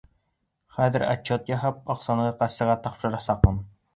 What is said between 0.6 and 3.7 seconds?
Хәҙер отчет яһап, аҡсамды кассаға тапшырасаҡмын.